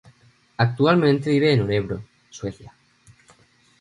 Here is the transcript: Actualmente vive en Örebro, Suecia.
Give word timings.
Actualmente 0.57 1.29
vive 1.29 1.53
en 1.53 1.61
Örebro, 1.61 2.03
Suecia. 2.31 2.73